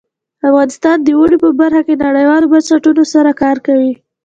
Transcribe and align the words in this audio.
افغانستان 0.49 0.97
د 1.01 1.07
اوړي 1.17 1.37
په 1.43 1.49
برخه 1.59 1.81
کې 1.87 2.01
نړیوالو 2.05 2.49
بنسټونو 2.53 3.03
سره 3.13 3.31
کار 3.41 3.57
کوي. 3.65 3.93